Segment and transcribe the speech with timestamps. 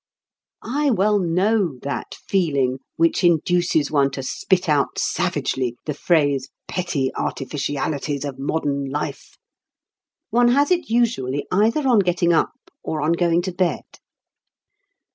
[0.63, 7.13] I well know that feeling which induces one to spit out savagely the phrase "petty
[7.13, 9.37] artificialities of modern life."
[10.31, 12.51] One has it usually either on getting up
[12.83, 13.83] or on going to bed.